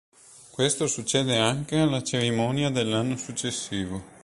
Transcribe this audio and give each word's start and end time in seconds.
Questo 0.49 0.87
succede 0.87 1.37
anche 1.37 1.77
alla 1.77 2.01
cerimonia 2.01 2.71
dell'anno 2.71 3.15
successivo. 3.17 4.03